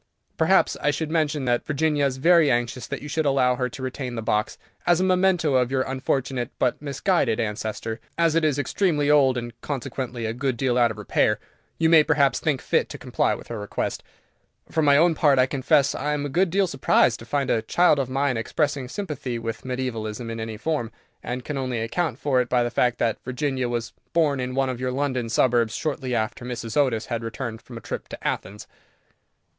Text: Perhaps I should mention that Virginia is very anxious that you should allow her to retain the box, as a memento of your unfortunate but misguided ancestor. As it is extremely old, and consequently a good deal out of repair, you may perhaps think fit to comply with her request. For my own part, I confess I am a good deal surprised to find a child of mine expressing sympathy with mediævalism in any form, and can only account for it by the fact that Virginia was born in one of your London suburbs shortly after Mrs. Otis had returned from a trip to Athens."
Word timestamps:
Perhaps 0.35 0.75
I 0.81 0.89
should 0.89 1.11
mention 1.11 1.45
that 1.45 1.63
Virginia 1.67 2.07
is 2.07 2.17
very 2.17 2.49
anxious 2.49 2.87
that 2.87 3.03
you 3.03 3.07
should 3.07 3.27
allow 3.27 3.53
her 3.57 3.69
to 3.69 3.83
retain 3.83 4.15
the 4.15 4.23
box, 4.23 4.57
as 4.87 4.99
a 4.99 5.03
memento 5.03 5.53
of 5.53 5.69
your 5.69 5.83
unfortunate 5.83 6.49
but 6.57 6.81
misguided 6.81 7.39
ancestor. 7.39 7.99
As 8.17 8.33
it 8.33 8.43
is 8.43 8.57
extremely 8.57 9.11
old, 9.11 9.37
and 9.37 9.53
consequently 9.61 10.25
a 10.25 10.33
good 10.33 10.57
deal 10.57 10.75
out 10.75 10.89
of 10.89 10.97
repair, 10.97 11.37
you 11.77 11.87
may 11.87 12.01
perhaps 12.03 12.39
think 12.39 12.61
fit 12.63 12.89
to 12.89 12.97
comply 12.97 13.35
with 13.35 13.49
her 13.49 13.59
request. 13.59 14.01
For 14.71 14.81
my 14.81 14.97
own 14.97 15.13
part, 15.13 15.37
I 15.37 15.45
confess 15.45 15.93
I 15.93 16.13
am 16.13 16.25
a 16.25 16.29
good 16.29 16.49
deal 16.49 16.65
surprised 16.65 17.19
to 17.19 17.25
find 17.27 17.51
a 17.51 17.61
child 17.61 17.99
of 17.99 18.09
mine 18.09 18.37
expressing 18.37 18.89
sympathy 18.89 19.37
with 19.37 19.61
mediævalism 19.61 20.31
in 20.31 20.39
any 20.39 20.57
form, 20.57 20.91
and 21.21 21.45
can 21.45 21.59
only 21.59 21.79
account 21.79 22.17
for 22.17 22.41
it 22.41 22.49
by 22.49 22.63
the 22.63 22.71
fact 22.71 22.97
that 22.97 23.23
Virginia 23.23 23.69
was 23.69 23.93
born 24.13 24.39
in 24.39 24.55
one 24.55 24.67
of 24.69 24.79
your 24.79 24.91
London 24.91 25.29
suburbs 25.29 25.75
shortly 25.75 26.15
after 26.15 26.43
Mrs. 26.43 26.75
Otis 26.75 27.05
had 27.05 27.23
returned 27.23 27.61
from 27.61 27.77
a 27.77 27.81
trip 27.81 28.07
to 28.07 28.27
Athens." 28.27 28.65